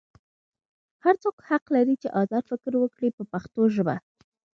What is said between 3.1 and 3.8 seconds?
په پښتو